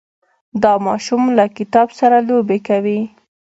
دا 0.63 0.73
ماشوم 0.85 1.23
له 1.37 1.45
کتاب 1.57 1.87
سره 1.99 2.17
لوبې 2.27 2.57
کوي. 2.67 2.99